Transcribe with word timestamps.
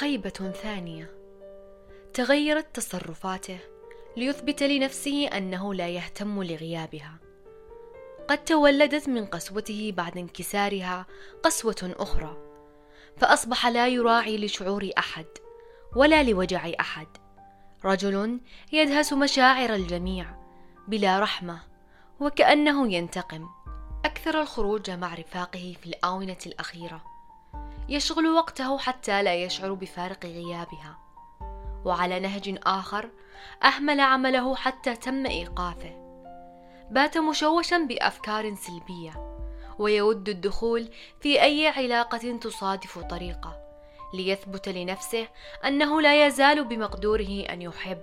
خيبة 0.00 0.52
ثانية. 0.62 1.10
تغيرت 2.14 2.76
تصرفاته 2.76 3.58
ليثبت 4.16 4.62
لنفسه 4.62 5.26
أنه 5.26 5.74
لا 5.74 5.88
يهتم 5.88 6.42
لغيابها. 6.42 7.18
قد 8.28 8.44
تولدت 8.44 9.08
من 9.08 9.26
قسوته 9.26 9.92
بعد 9.96 10.18
انكسارها 10.18 11.06
قسوة 11.42 11.94
أخرى 11.98 12.36
فأصبح 13.16 13.66
لا 13.66 13.88
يراعي 13.88 14.38
لشعور 14.38 14.90
أحد 14.98 15.26
ولا 15.96 16.22
لوجع 16.22 16.70
أحد. 16.80 17.08
رجل 17.84 18.40
يدهس 18.72 19.12
مشاعر 19.12 19.74
الجميع 19.74 20.26
بلا 20.88 21.20
رحمة 21.20 21.60
وكأنه 22.20 22.92
ينتقم. 22.92 23.48
أكثر 24.04 24.40
الخروج 24.40 24.90
مع 24.90 25.14
رفاقه 25.14 25.76
في 25.82 25.86
الآونة 25.86 26.38
الأخيرة. 26.46 27.09
يشغل 27.90 28.26
وقته 28.26 28.78
حتى 28.78 29.22
لا 29.22 29.34
يشعر 29.34 29.72
بفارق 29.72 30.26
غيابها. 30.26 30.98
وعلى 31.84 32.20
نهج 32.20 32.58
آخر 32.62 33.10
أهمل 33.64 34.00
عمله 34.00 34.56
حتى 34.56 34.96
تم 34.96 35.26
إيقافه. 35.26 35.96
بات 36.90 37.18
مشوشا 37.18 37.78
بأفكار 37.78 38.54
سلبية 38.54 39.36
ويود 39.78 40.28
الدخول 40.28 40.88
في 41.20 41.42
أي 41.42 41.68
علاقة 41.68 42.38
تصادف 42.40 42.98
طريقه 42.98 43.60
ليثبت 44.14 44.68
لنفسه 44.68 45.28
أنه 45.64 46.00
لا 46.00 46.26
يزال 46.26 46.64
بمقدوره 46.64 47.44
أن 47.50 47.62
يحب. 47.62 48.00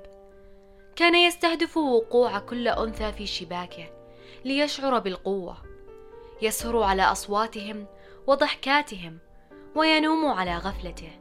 كان 0.96 1.16
يستهدف 1.16 1.77
وقوع 1.77 2.40
كل 2.40 2.68
أنثى 2.68 3.12
في 3.12 3.27
شباكه 3.27 3.90
ليشعر 4.46 4.99
بالقوة. 4.99 5.58
يسهر 6.41 6.84
على 6.84 7.04
أصواتهم 7.04 7.85
وضحكاتهم 8.27 9.20
وينوم 9.77 10.26
على 10.26 10.58
غفلته 10.58 11.12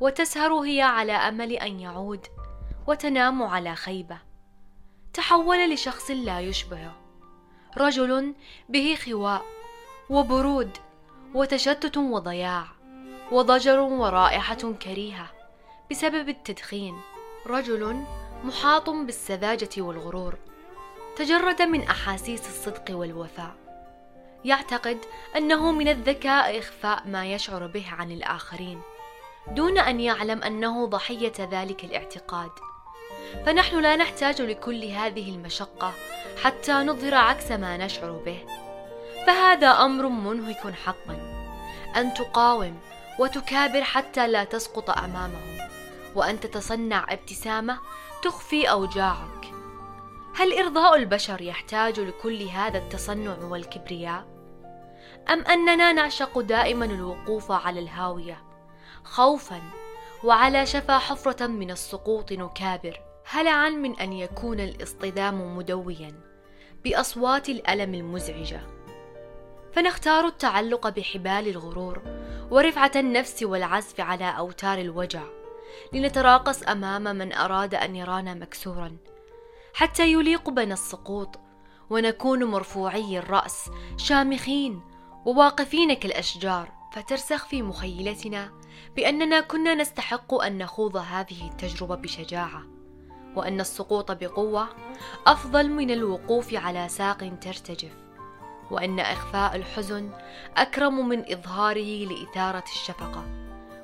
وتسهر 0.00 0.52
هي 0.52 0.82
على 0.82 1.12
أمل 1.12 1.52
أن 1.52 1.80
يعود 1.80 2.26
وتنام 2.86 3.42
على 3.42 3.74
خيبة. 3.74 4.18
تحول 5.12 5.74
لشخص 5.74 6.10
لا 6.10 6.40
يشبهه 6.40 6.96
رجل 7.78 8.34
به 8.68 8.98
خواء 9.04 9.42
وبرود 10.10 10.70
وتشتت 11.34 11.96
وضياع 11.96 12.64
وضجر 13.32 13.80
ورائحة 13.80 14.72
كريهة 14.82 15.26
بسبب 15.90 16.28
التدخين. 16.28 17.00
رجل 17.46 18.04
محاط 18.44 18.90
بالسذاجة 18.90 19.70
والغرور 19.78 20.34
تجرد 21.16 21.62
من 21.62 21.82
أحاسيس 21.82 22.48
الصدق 22.48 22.84
والوفاء. 22.90 23.69
يعتقد 24.44 24.98
أنه 25.36 25.72
من 25.72 25.88
الذكاء 25.88 26.58
إخفاء 26.58 27.02
ما 27.06 27.26
يشعر 27.26 27.66
به 27.66 27.84
عن 27.98 28.12
الآخرين 28.12 28.80
دون 29.48 29.78
أن 29.78 30.00
يعلم 30.00 30.42
أنه 30.42 30.86
ضحية 30.86 31.32
ذلك 31.38 31.84
الاعتقاد. 31.84 32.50
فنحن 33.46 33.80
لا 33.80 33.96
نحتاج 33.96 34.42
لكل 34.42 34.84
هذه 34.84 35.30
المشقة 35.30 35.92
حتى 36.42 36.72
نظهر 36.72 37.14
عكس 37.14 37.50
ما 37.52 37.76
نشعر 37.76 38.12
به. 38.12 38.46
فهذا 39.26 39.68
أمر 39.68 40.08
منهك 40.08 40.74
حقا 40.84 41.42
أن 41.96 42.14
تقاوم 42.14 42.78
وتكابر 43.18 43.82
حتى 43.82 44.28
لا 44.28 44.44
تسقط 44.44 44.90
أمامهم 44.90 45.58
وأن 46.14 46.40
تتصنع 46.40 47.06
ابتسامة 47.08 47.78
تخفي 48.22 48.70
أوجاعك. 48.70 49.52
هل 50.34 50.58
إرضاء 50.58 50.96
البشر 50.96 51.42
يحتاج 51.42 52.00
لكل 52.00 52.42
هذا 52.42 52.78
التصنع 52.78 53.36
والكبرياء؟ 53.42 54.29
أم 55.28 55.40
أننا 55.40 55.92
نعشق 55.92 56.38
دائما 56.38 56.84
الوقوف 56.84 57.52
على 57.52 57.80
الهاوية؟ 57.80 58.42
خوفا 59.04 59.62
وعلى 60.24 60.66
شفا 60.66 60.98
حفرة 60.98 61.46
من 61.46 61.70
السقوط 61.70 62.32
نكابر. 62.32 63.00
هلعا 63.26 63.68
من 63.68 64.00
أن 64.00 64.12
يكون 64.12 64.60
الاصطدام 64.60 65.56
مدويا 65.56 66.20
بأصوات 66.84 67.48
الألم 67.48 67.94
المزعجة؟ 67.94 68.60
فنختار 69.72 70.26
التعلق 70.26 70.88
بحبال 70.88 71.48
الغرور 71.48 72.02
ورفعة 72.50 72.92
النفس 72.96 73.42
والعزف 73.42 74.00
على 74.00 74.38
أوتار 74.38 74.78
الوجع 74.78 75.22
لنتراقص 75.92 76.62
أمام 76.62 77.02
من 77.02 77.32
أراد 77.32 77.74
أن 77.74 77.96
يرانا 77.96 78.34
مكسورا. 78.34 78.96
حتى 79.74 80.12
يليق 80.12 80.50
بنا 80.50 80.74
السقوط 80.74 81.40
ونكون 81.90 82.44
مرفوعي 82.44 83.18
الرأس 83.18 83.70
شامخين 83.96 84.82
وواقفين 85.24 85.94
كالأشجار 85.94 86.68
فترسخ 86.92 87.46
في 87.46 87.62
مخيلتنا 87.62 88.50
بأننا 88.96 89.40
كنا 89.40 89.74
نستحق 89.74 90.34
أن 90.34 90.58
نخوض 90.58 90.96
هذه 90.96 91.48
التجربة 91.48 91.94
بشجاعة 91.94 92.62
وأن 93.36 93.60
السقوط 93.60 94.12
بقوة 94.12 94.68
أفضل 95.26 95.70
من 95.70 95.90
الوقوف 95.90 96.54
على 96.54 96.88
ساق 96.88 97.32
ترتجف 97.40 97.92
وأن 98.70 99.00
إخفاء 99.00 99.56
الحزن 99.56 100.10
أكرم 100.56 101.08
من 101.08 101.32
إظهاره 101.32 102.04
لإثارة 102.06 102.64
الشفقة 102.64 103.24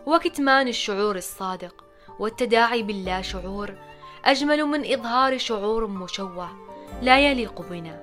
وكتمان 0.06 0.68
الشعور 0.68 1.16
الصادق 1.16 1.84
والتداعي 2.18 2.82
باللا 2.82 3.22
شعور 3.22 3.74
أجمل 4.24 4.64
من 4.64 4.92
إظهار 4.92 5.38
شعور 5.38 5.86
مشوه 5.86 6.50
لا 7.02 7.30
يليق 7.30 7.62
بنا. 7.62 8.02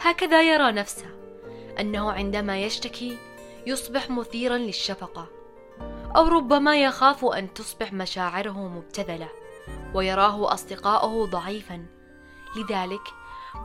هكذا 0.00 0.42
يرى 0.42 0.72
نفسه. 0.72 1.06
أنه 1.80 2.12
عندما 2.12 2.62
يشتكي 2.62 3.18
يصبح 3.66 4.10
مثيرا 4.10 4.56
للشفقة 4.56 5.26
أو 6.16 6.28
ربما 6.28 6.82
يخاف 6.82 7.24
أن 7.24 7.54
تصبح 7.54 7.92
مشاعره 7.92 8.68
مبتذلة 8.68 9.28
ويراه 9.94 10.54
أصدقاؤه 10.54 11.26
ضعيفا. 11.26 11.86
لذلك 12.56 13.02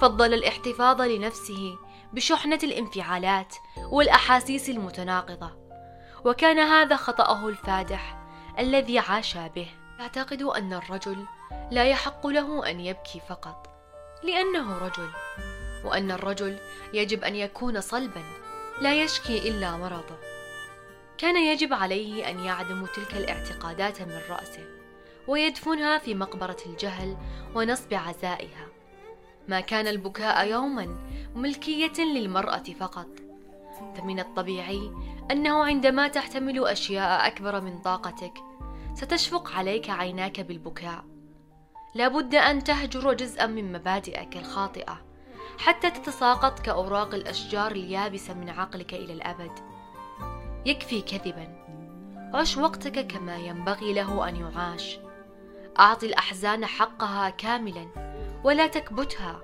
فضل 0.02 0.34
الاحتفاظ 0.34 1.02
لنفسه 1.02 1.78
بشحنة 2.14 2.60
الانفعالات 2.64 3.56
والأحاسيس 3.92 4.70
المتناقضة 4.70 5.52
وكان 6.26 6.60
هذا 6.60 6.96
خطأه 6.96 7.48
الفادح 7.48 8.28
الذي 8.60 9.00
عاش 9.00 9.38
به. 9.38 9.68
يعتقد 10.00 10.42
أن 10.42 10.74
الرجل 10.74 11.26
لا 11.72 11.84
يحق 11.84 12.28
له 12.28 12.70
أن 12.70 12.80
يبكي 12.80 13.22
فقط 13.30 13.68
لأنه 14.24 14.78
رجل. 14.78 15.10
وأن 15.86 16.12
الرجل 16.12 16.58
يجب 16.94 17.24
أن 17.24 17.36
يكون 17.36 17.82
صلبا 17.82 18.24
لا 18.82 19.04
يشكي 19.04 19.50
إلا 19.50 19.78
مرضه. 19.78 20.18
كان 21.18 21.38
يجب 21.38 21.74
عليه 21.74 22.30
أن 22.30 22.40
يعدم 22.40 22.86
تلك 22.86 23.14
الاعتقادات 23.18 24.02
من 24.02 24.22
رأسه 24.30 24.66
ويدفنها 25.28 25.98
في 25.98 26.16
مقبرة 26.16 26.58
الجهل 26.66 27.18
ونصب 27.56 27.94
عزائها. 27.94 28.68
ما 29.48 29.60
كان 29.60 29.88
البكاء 29.88 30.48
يوما 30.48 30.98
ملكية 31.36 32.04
للمرأة 32.04 32.64
فقط. 32.80 33.08
فمن 33.96 34.20
الطبيعي 34.20 34.92
أنه 35.32 35.64
عندما 35.66 36.08
تحتمل 36.08 36.68
أشياء 36.68 37.28
أكبر 37.28 37.62
من 37.62 37.78
طاقتك 37.82 38.34
ستشفق 38.94 39.52
عليك 39.52 39.90
عيناك 39.90 40.42
بالبكاء. 40.42 41.06
لابد 41.96 42.36
أن 42.36 42.64
تهجر 42.64 43.14
جزءا 43.14 43.46
من 43.46 43.72
مبادئك 43.72 44.38
الخاطئة. 44.38 45.06
حتى 45.58 45.92
تتساقط 45.92 46.60
كأوراق 46.60 47.14
الأشجار 47.14 47.72
اليابسة 47.72 48.34
من 48.34 48.50
عقلك 48.50 48.94
إلى 48.94 49.14
الأبد. 49.14 49.52
يكفي 50.66 51.02
كذبا. 51.02 51.66
عش 52.34 52.58
وقتك 52.58 53.08
كما 53.08 53.38
ينبغي 53.38 53.94
له 53.94 54.30
أن 54.30 54.36
يعاش. 54.36 55.00
أعط 55.80 56.04
الأحزان 56.04 56.66
حقها 56.66 57.30
كاملا 57.30 57.88
ولا 58.44 58.68
تكبتها. 58.68 59.42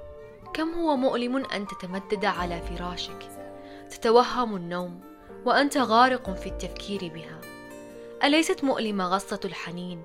كم 0.53 0.73
هو 0.73 0.95
مؤلم 0.95 1.37
أن 1.37 1.67
تتمدد 1.67 2.25
على 2.25 2.61
فراشك؟ 2.61 3.29
تتوهم 3.89 4.55
النوم 4.55 5.01
وأنت 5.45 5.77
غارق 5.77 6.33
في 6.33 6.47
التفكير 6.47 7.11
بها. 7.13 7.41
أليست 8.23 8.63
مؤلمة 8.63 9.05
غصة 9.05 9.39
الحنين 9.45 10.03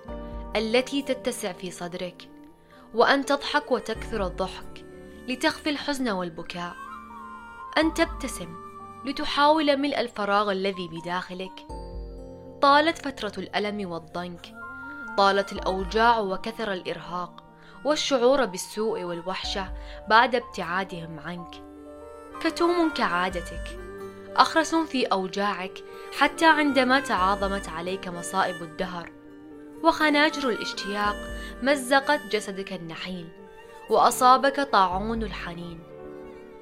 التي 0.56 1.02
تتسع 1.02 1.52
في 1.52 1.70
صدرك؟ 1.70 2.28
وأن 2.94 3.24
تضحك 3.24 3.72
وتكثر 3.72 4.26
الضحك 4.26 4.75
لتخفي 5.28 5.70
الحزن 5.70 6.08
والبكاء. 6.08 6.76
أن 7.78 7.94
تبتسم 7.94 8.56
لتحاول 9.04 9.76
ملء 9.76 10.00
الفراغ 10.00 10.52
الذي 10.52 10.88
بداخلك. 10.88 11.66
طالت 12.62 12.98
فترة 12.98 13.32
الألم 13.38 13.90
والضنك. 13.90 14.54
طالت 15.18 15.52
الأوجاع 15.52 16.18
وكثر 16.18 16.72
الإرهاق 16.72 17.44
والشعور 17.84 18.44
بالسوء 18.44 19.02
والوحشة 19.02 19.72
بعد 20.08 20.34
ابتعادهم 20.34 21.18
عنك. 21.18 21.50
كتوم 22.40 22.90
كعادتك. 22.90 23.80
أخرس 24.36 24.74
في 24.74 25.04
أوجاعك 25.04 25.84
حتى 26.18 26.46
عندما 26.46 27.00
تعاظمت 27.00 27.68
عليك 27.68 28.08
مصائب 28.08 28.62
الدهر. 28.62 29.12
وخناجر 29.82 30.48
الاشتياق 30.48 31.16
مزقت 31.62 32.20
جسدك 32.32 32.72
النحيل. 32.72 33.45
وأصابك 33.90 34.60
طاعون 34.60 35.22
الحنين. 35.22 35.80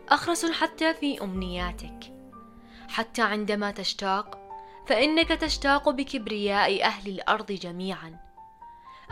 أخرس 0.09 0.47
حتى 0.47 0.95
في 0.95 1.23
أمنياتك. 1.23 2.15
حتى 2.89 3.23
عندما 3.23 3.71
تشتاق 3.71 4.39
فإنك 4.87 5.29
تشتاق 5.29 5.91
بكبرياء 5.91 6.85
أهل 6.85 7.11
الأرض 7.11 7.53
جميعا. 7.53 8.19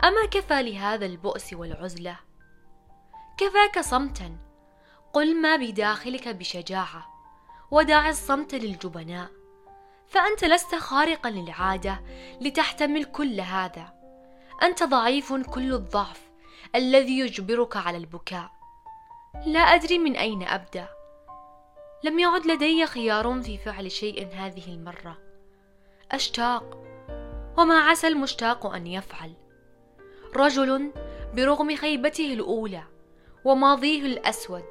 أما 0.03 0.25
كفى 0.31 0.63
لهذا 0.63 1.05
البؤس 1.05 1.53
والعزلة؟ 1.53 2.19
كفاك 3.37 3.79
صمتا. 3.79 4.37
قل 5.13 5.41
ما 5.41 5.55
بداخلك 5.55 6.27
بشجاعة 6.27 7.07
ودع 7.71 8.09
الصمت 8.09 8.55
للجبناء. 8.55 9.29
فأنت 10.07 10.45
لست 10.45 10.75
خارقا 10.75 11.29
للعادة 11.29 12.01
لتحتمل 12.41 13.03
كل 13.03 13.41
هذا. 13.41 13.93
أنت 14.63 14.83
ضعيف 14.83 15.33
كل 15.33 15.73
الضعف. 15.73 16.32
الذي 16.75 17.19
يجبرك 17.19 17.77
على 17.77 17.97
البكاء. 17.97 18.51
لا 19.45 19.59
أدري 19.59 19.99
من 19.99 20.15
أين 20.15 20.43
أبدأ. 20.43 20.87
لم 22.03 22.19
يعد 22.19 22.45
لدي 22.45 22.85
خيار 22.85 23.41
في 23.41 23.57
فعل 23.57 23.91
شيء 23.91 24.27
هذه 24.33 24.67
المرة. 24.67 25.17
أشتاق. 26.11 26.83
وما 27.57 27.79
عسى 27.79 28.07
المشتاق 28.07 28.65
أن 28.65 28.87
يفعل. 28.87 29.33
رجل 30.35 30.91
برغم 31.33 31.75
خيبته 31.75 32.33
الأولى 32.33 32.83
وماضيه 33.45 34.05
الأسود 34.05 34.65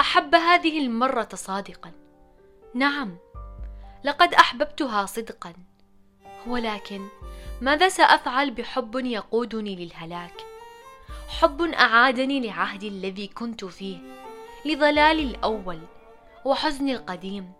أحب 0.00 0.34
هذه 0.34 0.78
المرة 0.78 1.28
صادقا. 1.34 1.92
نعم 2.74 3.18
لقد 4.04 4.34
أحببتها 4.34 5.06
صدقا. 5.06 5.52
ولكن 6.46 7.08
ماذا 7.60 7.88
سأفعل 7.88 8.50
بحب 8.50 8.96
يقودني 8.96 9.76
للهلاك؟ 9.76 10.47
حب 11.28 11.62
أعادني 11.62 12.40
لعهدي 12.40 12.88
الذي 12.88 13.26
كنت 13.26 13.64
فيه 13.64 13.98
لضلالي 14.64 15.22
الأول 15.22 15.78
وحزني 16.44 16.96
القديم. 16.96 17.52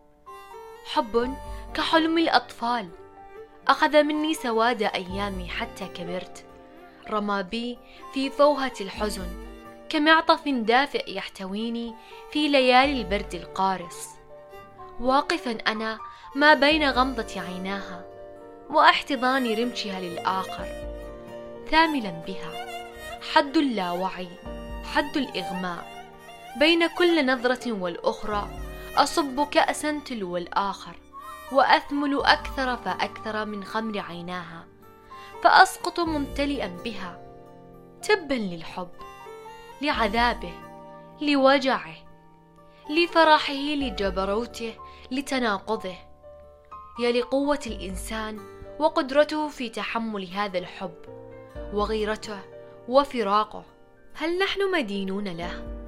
حب 0.84 1.34
كحلم 1.74 2.18
الأطفال 2.18 2.88
أخذ 3.68 4.02
مني 4.02 4.34
سواد 4.34 4.82
أيامي 4.82 5.48
حتى 5.48 5.88
كبرت. 5.88 6.44
رمى 7.10 7.42
بي 7.42 7.78
في 8.14 8.30
فوهة 8.30 8.72
الحزن 8.80 9.26
كمعطف 9.88 10.48
دافئ 10.48 11.16
يحتويني 11.16 11.94
في 12.32 12.48
ليالي 12.48 13.00
البرد 13.00 13.34
القارس. 13.34 14.08
واقفا 15.00 15.50
أنا 15.50 15.98
ما 16.34 16.54
بين 16.54 16.90
غمضة 16.90 17.40
عيناها 17.40 18.04
وأحتضان 18.70 19.54
رمشها 19.54 20.00
للآخر 20.00 20.66
ثاملا 21.70 22.10
بها. 22.10 22.77
حد 23.32 23.56
اللاوعي 23.56 24.28
حد 24.94 25.16
الإغماء. 25.16 25.98
بين 26.58 26.86
كل 26.86 27.26
نظرة 27.26 27.72
والأخرى 27.72 28.48
أصب 28.96 29.48
كاسا 29.50 29.98
تلو 29.98 30.36
الآخر 30.36 30.96
وأثمل 31.52 32.20
أكثر 32.24 32.76
فأكثر 32.76 33.44
من 33.44 33.64
خمر 33.64 33.98
عيناها 33.98 34.66
فأسقط 35.42 36.00
ممتلئا 36.00 36.66
بها 36.84 37.22
تبا 38.02 38.34
للحب 38.34 38.90
لعذابه 39.82 40.52
لوجعه 41.20 41.94
لفرحه 42.90 43.52
لجبروته 43.52 44.74
لتناقضه. 45.10 45.96
يا 47.00 47.12
لقوة 47.12 47.60
الإنسان 47.66 48.38
وقدرته 48.78 49.48
في 49.48 49.68
تحمل 49.68 50.26
هذا 50.26 50.58
الحب 50.58 50.94
وغيرته 51.72 52.57
وفراقه. 52.88 53.64
هل 54.14 54.38
نحن 54.38 54.70
مدينون 54.72 55.28
له؟ 55.28 55.78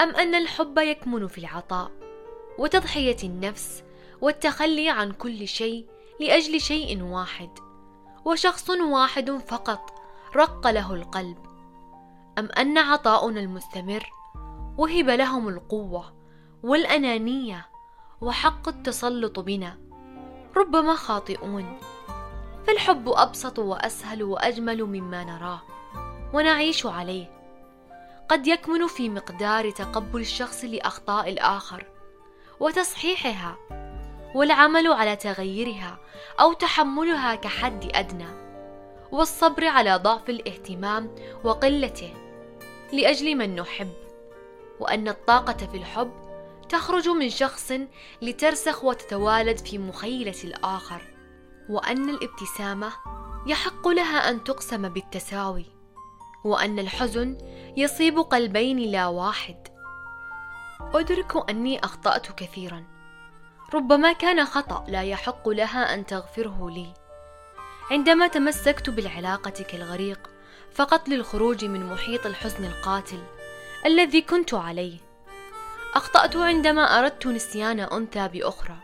أم 0.00 0.16
أن 0.16 0.34
الحب 0.34 0.78
يكمن 0.78 1.26
في 1.26 1.38
العطاء 1.38 1.90
وتضحية 2.58 3.16
النفس 3.24 3.82
والتخلي 4.20 4.90
عن 4.90 5.12
كل 5.12 5.48
شيء 5.48 5.86
لأجل 6.20 6.60
شيء 6.60 7.02
واحد 7.02 7.50
وشخص 8.24 8.70
واحد 8.70 9.30
فقط 9.30 9.92
رق 10.36 10.66
له 10.66 10.94
القلب؟ 10.94 11.38
أم 12.38 12.48
أن 12.58 12.78
عطاؤنا 12.78 13.40
المستمر 13.40 14.12
وهب 14.78 15.10
لهم 15.10 15.48
القوة 15.48 16.14
والأنانية 16.62 17.66
وحق 18.20 18.68
التسلط 18.68 19.40
بنا؟ 19.40 19.78
ربما 20.56 20.94
خاطئون. 20.94 21.78
فالحب 22.66 23.08
أبسط 23.08 23.58
وأسهل 23.58 24.22
وأجمل 24.22 24.84
مما 24.84 25.24
نراه. 25.24 25.62
ونعيش 26.32 26.86
عليه. 26.86 27.42
قد 28.28 28.46
يكمن 28.46 28.86
في 28.86 29.08
مقدار 29.08 29.70
تقبل 29.70 30.20
الشخص 30.20 30.64
لأخطاء 30.64 31.28
الآخر 31.28 31.86
وتصحيحها 32.60 33.56
والعمل 34.34 34.92
على 34.92 35.16
تغييرها 35.16 35.98
أو 36.40 36.52
تحملها 36.52 37.34
كحد 37.34 37.90
أدنى 37.94 38.28
والصبر 39.12 39.66
على 39.66 39.96
ضعف 39.96 40.30
الاهتمام 40.30 41.14
وقلته 41.44 42.14
لأجل 42.92 43.36
من 43.36 43.56
نحب 43.56 43.92
وأن 44.80 45.08
الطاقة 45.08 45.66
في 45.66 45.76
الحب 45.76 46.12
تخرج 46.68 47.08
من 47.08 47.30
شخص 47.30 47.72
لترسخ 48.22 48.84
وتتوالد 48.84 49.58
في 49.58 49.78
مخيلة 49.78 50.44
الآخر 50.44 51.02
وأن 51.68 52.10
الابتسامة 52.10 52.92
يحق 53.46 53.88
لها 53.88 54.30
أن 54.30 54.44
تقسم 54.44 54.88
بالتساوي. 54.88 55.81
وأن 56.44 56.78
الحزن 56.78 57.38
يصيب 57.76 58.18
قلبين 58.18 58.78
لا 58.78 59.06
واحد. 59.06 59.68
أدرك 60.94 61.50
أني 61.50 61.84
أخطأت 61.84 62.32
كثيرا. 62.32 62.84
ربما 63.74 64.12
كان 64.12 64.44
خطأ 64.44 64.84
لا 64.88 65.02
يحق 65.02 65.48
لها 65.48 65.94
أن 65.94 66.06
تغفره 66.06 66.70
لي. 66.70 66.94
عندما 67.90 68.26
تمسكت 68.26 68.90
بالعلاقة 68.90 69.50
كالغريق 69.50 70.30
فقط 70.74 71.08
للخروج 71.08 71.64
من 71.64 71.92
محيط 71.92 72.26
الحزن 72.26 72.64
القاتل 72.64 73.22
الذي 73.86 74.22
كنت 74.22 74.54
عليه. 74.54 74.98
أخطأت 75.94 76.36
عندما 76.36 76.82
أردت 76.82 77.26
نسيان 77.26 77.80
أنثى 77.80 78.28
بأخرى 78.28 78.76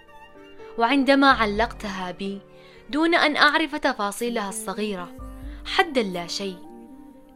وعندما 0.79 1.31
علقتها 1.31 2.11
بي 2.11 2.41
دون 2.91 3.15
أن 3.15 3.37
أعرف 3.37 3.75
تفاصيلها 3.75 4.49
الصغيرة 4.49 5.09
حدا 5.67 6.03
لا 6.03 6.27
شيء. 6.27 6.68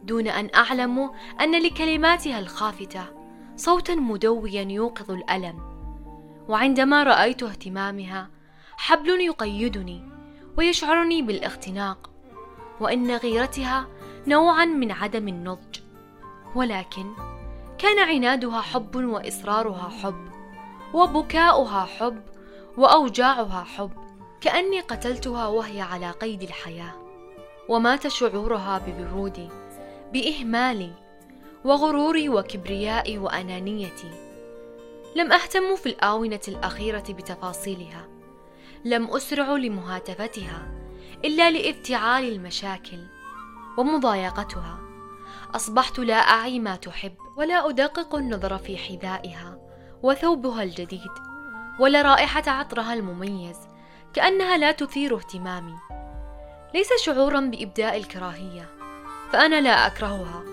دون 0.03 0.27
أن 0.27 0.49
أعلم 0.55 1.11
أن 1.41 1.63
لكلماتها 1.63 2.39
الخافتة 2.39 3.05
صوتا 3.55 3.95
مدويا 3.95 4.61
يوقظ 4.61 5.11
الألم. 5.11 5.59
وعندما 6.47 7.03
رأيت 7.03 7.43
اهتمامها 7.43 8.29
حبل 8.77 9.09
يقيدني 9.09 10.03
ويشعرني 10.57 11.21
بالاختناق 11.21 12.09
وإن 12.79 13.11
غيرتها 13.11 13.87
نوعا 14.27 14.65
من 14.65 14.91
عدم 14.91 15.27
النضج. 15.27 15.79
ولكن 16.55 17.13
كان 17.77 17.99
عنادها 17.99 18.61
حب 18.61 18.95
وإصرارها 18.95 19.89
حب 19.89 20.27
وبكاؤها 20.93 21.85
حب 21.85 22.23
وأوجاعها 22.77 23.63
حب. 23.63 23.91
كأني 24.41 24.79
قتلتها 24.79 25.47
وهي 25.47 25.81
على 25.81 26.11
قيد 26.11 26.41
الحياة. 26.41 26.93
ومات 27.69 28.07
شعورها 28.07 28.81
ببرودي. 28.87 29.49
بإهمالي 30.13 30.91
وغروري 31.63 32.29
وكبريائي 32.29 33.17
وأنانيتي. 33.17 34.11
لم 35.15 35.31
أهتم 35.31 35.75
في 35.75 35.85
الآونة 35.85 36.39
الأخيرة 36.47 37.03
بتفاصيلها. 37.09 38.07
لم 38.85 39.07
أسرع 39.07 39.51
لمهاتفتها 39.51 40.71
إلا 41.25 41.51
لافتعال 41.51 42.31
المشاكل 42.31 42.99
ومضايقتها. 43.77 44.79
أصبحت 45.55 45.99
لا 45.99 46.15
أعي 46.15 46.59
ما 46.59 46.75
تحب 46.75 47.15
ولا 47.37 47.69
أدقق 47.69 48.15
النظر 48.15 48.57
في 48.57 48.77
حذائها 48.77 49.57
وثوبها 50.03 50.63
الجديد 50.63 51.11
ولا 51.79 52.01
رائحة 52.01 52.43
عطرها 52.47 52.93
المميز 52.93 53.57
كأنها 54.13 54.57
لا 54.57 54.71
تثير 54.71 55.15
اهتمامي. 55.15 55.75
ليس 56.73 56.89
شعورا 57.05 57.39
بإبداء 57.39 57.97
الكراهية. 57.97 58.82
فأنا 59.33 59.61
لا 59.61 59.87
أكرهها 59.87 60.43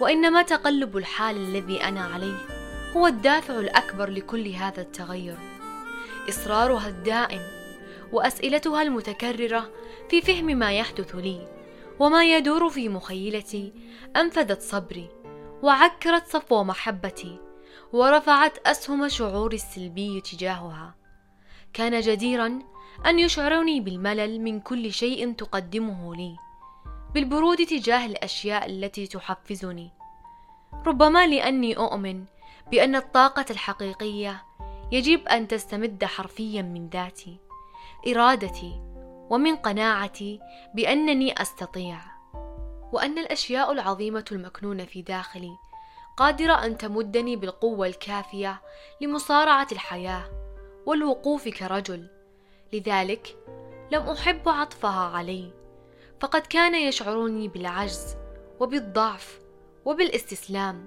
وإنما 0.00 0.42
تقلب 0.42 0.96
الحال 0.96 1.36
الذي 1.36 1.84
أنا 1.84 2.04
عليه 2.04 2.38
هو 2.96 3.06
الدافع 3.06 3.54
الأكبر 3.58 4.10
لكل 4.10 4.48
هذا 4.48 4.80
التغير. 4.80 5.36
إصرارها 6.28 6.88
الدائم 6.88 7.42
وأسئلتها 8.12 8.82
المتكررة 8.82 9.70
في 10.10 10.20
فهم 10.20 10.44
ما 10.44 10.72
يحدث 10.72 11.14
لي 11.14 11.48
وما 11.98 12.24
يدور 12.36 12.70
في 12.70 12.88
مخيلتي 12.88 13.72
أنفذت 14.16 14.62
صبري 14.62 15.08
وعكرت 15.62 16.26
صفو 16.26 16.64
محبتي 16.64 17.40
ورفعت 17.92 18.58
أسهم 18.66 19.08
شعوري 19.08 19.56
السلبي 19.56 20.20
تجاهها. 20.20 20.94
كان 21.72 22.00
جديرا 22.00 22.58
أن 23.06 23.18
يشعرني 23.18 23.80
بالملل 23.80 24.40
من 24.40 24.60
كل 24.60 24.92
شيء 24.92 25.32
تقدمه 25.32 26.14
لي. 26.14 26.47
بالبرود 27.14 27.66
تجاه 27.66 28.06
الأشياء 28.06 28.66
التي 28.66 29.06
تحفزني. 29.06 29.90
ربما 30.86 31.26
لأني 31.26 31.76
أؤمن 31.76 32.24
بأن 32.70 32.96
الطاقة 32.96 33.44
الحقيقية 33.50 34.42
يجب 34.92 35.28
أن 35.28 35.48
تستمد 35.48 36.04
حرفيا 36.04 36.62
من 36.62 36.88
ذاتي 36.88 37.38
إرادتي 38.08 38.80
ومن 39.30 39.56
قناعتي 39.56 40.40
بأنني 40.74 41.42
أستطيع 41.42 42.00
وأن 42.92 43.18
الأشياء 43.18 43.72
العظيمة 43.72 44.24
المكنونة 44.32 44.84
في 44.84 45.02
داخلي 45.02 45.56
قادرة 46.16 46.52
أن 46.52 46.78
تمدني 46.78 47.36
بالقوة 47.36 47.86
الكافية 47.86 48.60
لمصارعة 49.00 49.66
الحياة 49.72 50.24
والوقوف 50.86 51.48
كرجل. 51.48 52.08
لذلك 52.72 53.36
لم 53.92 54.02
أحب 54.02 54.48
عطفها 54.48 55.16
علي. 55.16 55.57
فقد 56.20 56.40
كان 56.40 56.74
يشعرني 56.74 57.48
بالعجز 57.48 58.16
وبالضعف 58.60 59.40
وبالاستسلام. 59.84 60.86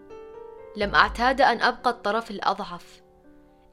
لم 0.75 0.95
أعتاد 0.95 1.41
أن 1.41 1.61
أبقى 1.61 1.89
الطرف 1.89 2.31
الأضعف. 2.31 3.01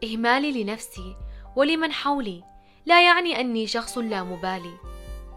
إهمالي 0.05 0.63
لنفسي 0.63 1.17
ولمن 1.57 1.93
حولي 1.93 2.45
لا 2.87 3.05
يعني 3.05 3.41
أني 3.41 3.67
شخص 3.67 3.99
لا 3.99 4.23
مبالي. 4.23 4.75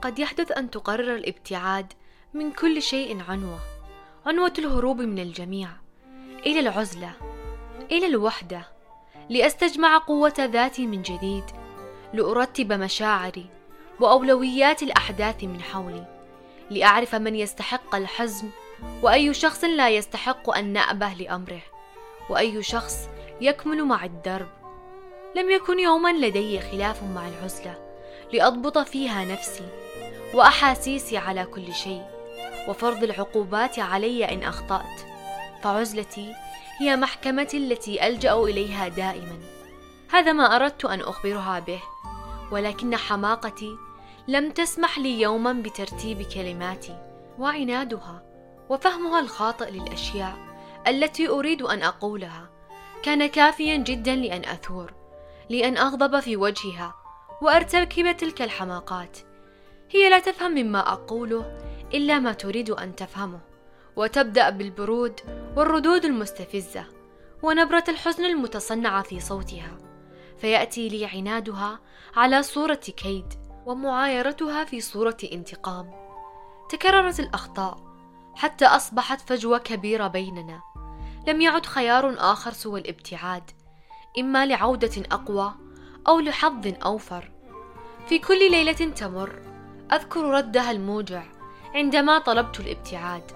قد 0.02 0.20
يحدث 0.20 0.52
أن 0.52 0.70
تقرر 0.70 1.16
الابتعاد 1.16 1.94
من 2.34 2.52
كل 2.52 2.82
شيء 2.82 3.24
عنوة 3.30 3.60
عنوة 4.26 4.54
الهروب 4.60 5.02
من 5.02 5.20
الجميع 5.20 5.70
إلى 6.46 6.60
العزلة 6.60 7.14
إلى 7.92 8.06
الوحدة. 8.06 8.68
لأستجمع 9.30 9.98
قوة 9.98 10.34
ذاتي 10.40 10.88
من 10.88 11.02
جديد 11.02 11.44
لأرتب 12.14 12.74
مشاعري 12.74 13.46
وأولويات 14.00 14.84
الأحداث 14.84 15.44
من 15.44 15.62
حولي. 15.62 16.11
لأعرف 16.72 17.16
من 17.16 17.36
يستحق 17.36 17.96
الحزم 17.96 18.50
وأي 19.02 19.34
شخص 19.34 19.64
لا 19.64 19.90
يستحق 19.90 20.58
أن 20.58 20.74
نأبه 20.74 21.14
لأمره 21.14 21.62
وأي 22.30 22.64
شخص 22.64 23.10
يكمن 23.42 23.78
مع 23.78 24.06
الدرب. 24.06 24.48
لم 25.36 25.52
يكن 25.52 25.80
يوما 25.80 26.14
لدي 26.14 26.60
خلاف 26.60 27.04
مع 27.04 27.28
العزلة 27.28 27.76
لأضبط 28.34 28.78
فيها 28.78 29.26
نفسي 29.26 29.68
وأحاسيسي 30.34 31.18
على 31.18 31.46
كل 31.46 31.74
شيء 31.74 32.04
وفرض 32.68 33.04
العقوبات 33.04 33.80
علي 33.80 34.26
إن 34.26 34.44
أخطأت. 34.44 35.02
فعزلتي 35.64 36.34
هي 36.80 36.96
محكمتي 36.96 37.58
التي 37.58 38.08
ألجأ 38.08 38.34
إليها 38.34 38.88
دائما. 38.88 39.40
هذا 40.12 40.32
ما 40.32 40.56
أردت 40.56 40.86
أن 40.86 41.00
أخبرها 41.02 41.60
به 41.60 41.82
ولكن 42.52 42.96
حماقتي 42.96 43.78
لم 44.28 44.52
تسمح 44.52 45.00
لي 45.00 45.22
يوما 45.22 45.54
بترتيب 45.54 46.22
كلماتي 46.22 46.98
وعنادها 47.40 48.24
وفهمها 48.70 49.20
الخاطئ 49.20 49.72
للأشياء 49.72 50.38
التي 50.88 51.28
أريد 51.28 51.62
أن 51.62 51.84
أقولها. 51.84 52.50
كان 53.04 53.26
كافيا 53.26 53.78
جدا 53.78 54.16
لأن 54.16 54.46
أثور 54.46 54.94
لأن 55.50 55.78
أغضب 55.78 56.20
في 56.20 56.38
وجهها 56.38 56.96
وأرتكب 57.42 58.18
تلك 58.18 58.42
الحماقات. 58.42 59.18
هي 59.92 60.10
لا 60.10 60.20
تفهم 60.20 60.52
مما 60.52 60.80
أقوله 60.80 61.58
إلا 61.94 62.20
ما 62.20 62.34
تريد 62.34 62.70
أن 62.70 62.96
تفهمه 62.96 63.40
وتبدأ 63.96 64.50
بالبرود 64.50 65.20
والردود 65.58 66.06
المستفزة 66.06 66.86
ونبرة 67.44 67.84
الحزن 67.88 68.26
المتصنعة 68.26 69.04
في 69.04 69.20
صوتها. 69.20 69.78
فيأتي 70.38 70.90
لي 70.90 71.06
عنادها 71.06 71.80
على 72.16 72.44
صورة 72.44 72.76
كيد 72.76 73.41
ومعايرتها 73.66 74.64
في 74.64 74.82
صورة 74.82 75.18
انتقام. 75.34 75.92
تكررت 76.70 77.20
الأخطاء 77.20 77.78
حتى 78.36 78.66
أصبحت 78.66 79.22
فجوة 79.22 79.58
كبيرة 79.58 80.08
بيننا. 80.08 80.62
لم 81.28 81.42
يعد 81.42 81.66
خيار 81.66 82.16
آخر 82.18 82.52
سوى 82.52 82.80
الابتعاد 82.80 83.52
إما 84.20 84.46
لعودة 84.46 85.04
أقوى 85.12 85.54
أو 86.08 86.20
لحظ 86.20 86.74
أوفر. 86.86 87.32
في 88.08 88.20
كل 88.20 88.52
ليلة 88.52 88.72
تمر 88.72 89.42
أذكر 89.94 90.24
ردها 90.24 90.72
الموجع 90.72 91.24
عندما 91.76 92.20
طلبت 92.20 92.60
الابتعاد. 92.60 93.32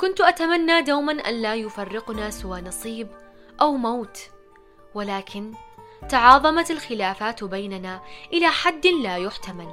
كنت 0.00 0.20
أتمنى 0.20 0.82
دوما 0.82 1.12
أن 1.12 1.42
لا 1.42 1.54
يفرقنا 1.54 2.30
سوى 2.30 2.60
نصيب 2.60 3.08
أو 3.60 3.76
موت 3.76 4.18
ولكن 4.94 5.52
تعاظمت 6.08 6.70
الخلافات 6.70 7.44
بيننا 7.44 8.00
إلى 8.32 8.46
حد 8.46 8.86
لا 8.86 9.16
يحتمل. 9.16 9.68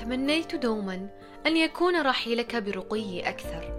تمنيت 0.00 0.54
دوما 0.54 1.08
أن 1.46 1.56
يكون 1.56 2.02
رحيلك 2.02 2.56
برقي 2.56 3.28
أكثر. 3.28 3.72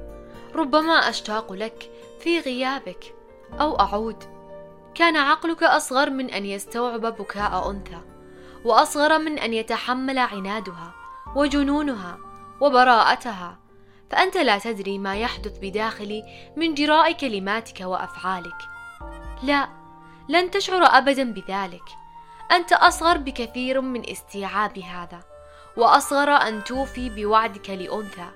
ربما 0.56 0.94
أشتاق 0.94 1.54
لك 1.54 1.90
في 2.20 2.40
غيابك 2.40 3.16
أو 3.60 3.80
أعود. 3.80 4.24
كان 4.96 5.16
عقلك 5.16 5.64
أصغر 5.64 6.10
من 6.10 6.30
أن 6.30 6.46
يستوعب 6.46 7.02
بكاء 7.02 7.72
أنثى 7.72 8.02
وأصغر 8.66 9.20
من 9.20 9.40
أن 9.40 9.54
يتحمل 9.54 10.18
عنادها 10.18 10.94
وجنونها 11.36 12.18
وبراءتها. 12.62 13.58
فأنت 14.12 14.38
لا 14.38 14.58
تدري 14.58 14.98
ما 14.98 15.16
يحدث 15.16 15.58
بداخلي 15.62 16.24
من 16.58 16.74
جراء 16.74 17.12
كلماتك 17.12 17.82
وأفعالك. 17.82 18.58
لا 19.44 19.81
لن 20.30 20.52
تشعر 20.52 20.84
ابدا 20.84 21.34
بذلك. 21.34 21.84
أنت 22.52 22.74
أصغر 22.74 23.18
بكثير 23.18 23.82
من 23.82 24.10
استيعاب 24.10 24.80
هذا 24.80 25.20
وأصغر 25.78 26.30
أن 26.30 26.64
توفي 26.64 27.10
بوعدك 27.10 27.70
لأنثى. 27.70 28.30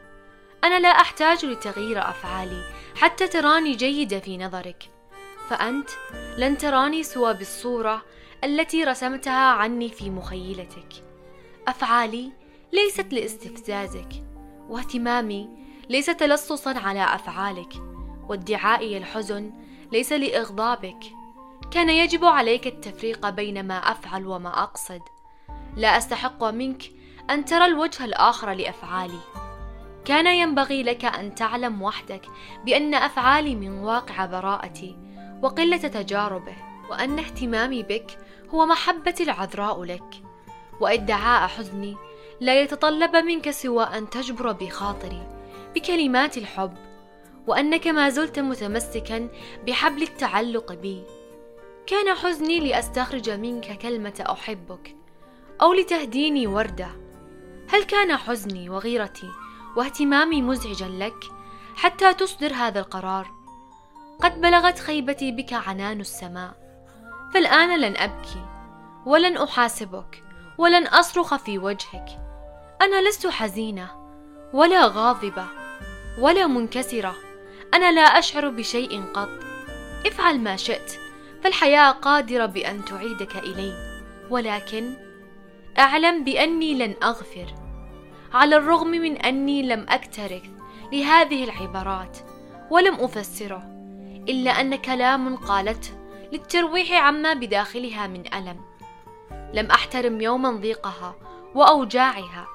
أنا 0.63 0.80
لا 0.80 0.89
أحتاج 0.89 1.46
لتغيير 1.46 2.10
أفعالي 2.10 2.63
حتى 2.96 3.27
تراني 3.27 3.75
جيده 3.75 4.20
في 4.20 4.38
نظرك. 4.38 4.89
فأنت 5.50 5.89
لن 6.38 6.58
تراني 6.58 7.04
سوى 7.04 7.34
بالصورة 7.34 8.01
التي 8.44 8.84
رسمتها 8.84 9.51
عني 9.51 9.89
في 9.89 10.10
مخيلتك. 10.10 10.94
أفعالي 11.68 12.32
ليست 12.74 13.13
لاستفزازك 13.13 14.10
واهتمامي 14.70 15.50
ليس 15.89 16.06
تلصصا 16.06 16.80
على 16.80 17.04
أفعالك 17.04 17.74
وادعائي 18.30 18.98
الحزن 18.98 19.51
ليس 19.92 20.12
لإغضابك. 20.12 21.00
كان 21.72 21.90
يجب 21.90 22.26
عليك 22.26 22.68
التفريق 22.68 23.30
بين 23.30 23.68
ما 23.68 23.78
أفعل 23.78 24.28
وما 24.28 24.64
أقصد. 24.64 25.02
لا 25.76 25.98
أستحق 25.98 26.44
منك 26.44 26.84
أن 27.30 27.46
ترى 27.46 27.66
الوجه 27.66 28.06
الآخر 28.06 28.54
لأفعالي. 28.54 29.20
كان 30.06 30.28
ينبغي 30.28 30.84
لك 30.84 31.06
أن 31.06 31.36
تعلم 31.36 31.82
وحدك 31.82 32.26
بأن 32.66 32.96
أفعالي 32.96 33.56
من 33.56 33.80
واقع 33.80 34.26
براءتي 34.26 34.98
وقلة 35.42 35.78
تجاربه 35.78 36.56
وأن 36.90 37.20
اهتمامي 37.20 37.84
بك 37.84 38.18
هو 38.54 38.66
محبتي 38.66 39.24
العذراء 39.24 39.84
لك. 39.84 40.24
وادعاء 40.80 41.48
حزني 41.48 41.96
لا 42.42 42.62
يتطلب 42.62 43.16
منك 43.16 43.52
سوى 43.52 43.84
أن 43.84 44.10
تجبر 44.10 44.52
بخاطري 44.52 45.28
بكلمات 45.76 46.38
الحب 46.38 46.74
وأنك 47.48 47.88
ما 47.88 48.10
زلت 48.10 48.40
متمسكا 48.40 49.30
بحبل 49.68 50.04
التعلق 50.04 50.74
بي. 50.74 51.04
كان 51.88 52.15
حزني 52.15 52.60
لأستخرج 52.60 53.30
منك 53.30 53.77
كلمة 53.77 54.24
أحبك 54.30 54.96
أو 55.62 55.74
لتهديني 55.74 56.48
وردة. 56.48 56.88
هل 57.70 57.84
كان 57.84 58.15
حزني 58.15 58.70
وغيرتي 58.70 59.30
واهتمامي 59.77 60.42
مزعجا 60.42 60.88
لك 60.88 61.24
حتى 61.75 62.13
تصدر 62.13 62.54
هذا 62.54 62.80
القرار؟ 62.80 63.32
قد 64.22 64.42
بلغت 64.42 64.80
خيبتي 64.80 65.32
بك 65.32 65.54
عنان 65.54 66.00
السماء 66.00 66.54
فالآن 67.34 67.80
لن 67.80 67.98
أبكي 67.98 68.46
ولن 69.06 69.38
أحاسبك 69.38 70.24
ولن 70.58 70.88
أصرخ 70.88 71.36
في 71.36 71.58
وجهك. 71.58 72.06
أنا 72.82 73.10
لست 73.10 73.27
حزينة 73.27 73.89
ولا 74.54 74.88
غاضبة 74.88 75.46
ولا 76.20 76.48
منكسرة 76.48 77.15
أنا 77.74 77.92
لا 77.92 78.01
أشعر 78.01 78.50
بشيء 78.50 79.04
قط. 79.13 79.30
افعل 80.06 80.39
ما 80.39 80.56
شئت 80.56 81.05
فالحياة 81.46 81.92
قادرة 81.92 82.46
بأن 82.46 82.86
تعيدك 82.86 83.36
إلي 83.36 83.74
ولكن 84.30 84.94
أعلم 85.80 86.24
بأني 86.24 86.74
لن 86.74 86.96
أغفر 87.04 87.46
على 88.34 88.56
الرغم 88.56 88.88
من 88.88 89.18
أني 89.18 89.62
لم 89.62 89.86
أكترث 89.90 90.44
لهذه 90.94 91.44
العبارات 91.44 92.18
ولم 92.72 92.96
أفسره 92.96 93.64
إلا 94.30 94.52
أن 94.52 94.75
كلام 94.75 95.36
قالته 95.36 95.90
للترويح 96.34 96.92
عما 96.92 97.34
بداخلها 97.34 98.08
من 98.08 98.34
ألم. 98.34 98.62
لم 99.54 99.66
أحترم 99.66 100.22
يوما 100.22 100.52
ضيقها 100.52 101.16
وأوجاعها 101.56 102.48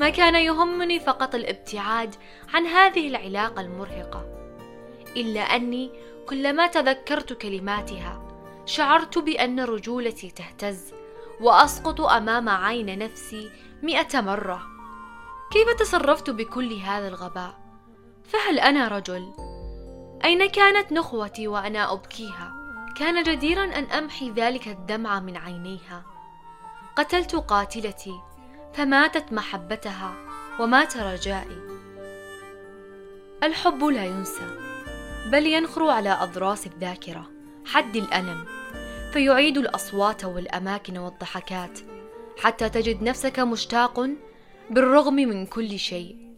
ما 0.00 0.08
كان 0.10 0.34
يهمني 0.34 1.00
فقط 1.00 1.34
الابتعاد 1.34 2.14
عن 2.54 2.66
هذه 2.66 3.08
العلاقة 3.08 3.60
المرهقة 3.60 4.24
إلا 5.16 5.40
أني 5.40 5.90
كلما 6.28 6.66
تذكرت 6.66 7.32
كلماتها 7.32 8.22
شعرت 8.66 9.18
بأن 9.18 9.60
رجولتي 9.60 10.30
تهتز 10.30 10.94
وأسقط 11.40 12.00
أمام 12.00 12.48
عين 12.48 12.98
نفسي 12.98 13.50
مئة 13.82 14.20
مرة. 14.20 14.62
كيف 15.52 15.68
تصرفت 15.78 16.30
بكل 16.30 16.74
هذا 16.74 17.08
الغباء؟ 17.08 17.60
فهل 18.24 18.58
أنا 18.58 18.88
رجل؟ 18.88 19.32
أين 20.24 20.46
كانت 20.46 20.92
نخوتي 20.92 21.48
وأنا 21.48 21.92
أبكيها؟ 21.92 22.52
كان 22.96 23.22
جديرا 23.22 23.64
أن 23.64 23.84
أمحي 23.84 24.30
ذلك 24.30 24.68
الدمع 24.68 25.20
من 25.20 25.36
عينيها. 25.36 26.04
قتلت 26.96 27.34
قاتلتي 27.34 28.20
فماتت 28.74 29.32
محبتها 29.32 30.14
ومات 30.60 30.96
رجائي. 30.96 31.80
الحب 33.42 33.84
لا 33.84 34.04
ينسى. 34.04 34.69
بل 35.26 35.46
ينخر 35.46 35.90
على 35.90 36.10
أضراس 36.10 36.66
الذاكرة 36.66 37.30
حد 37.64 37.96
الألم. 37.96 38.44
فيعيد 39.12 39.58
الأصوات 39.58 40.24
والأماكن 40.24 40.98
والضحكات 40.98 41.78
حتى 42.38 42.68
تجد 42.68 43.02
نفسك 43.02 43.38
مشتاق 43.38 44.08
بالرغم 44.70 45.14
من 45.14 45.46
كل 45.46 45.78
شيء. 45.78 46.29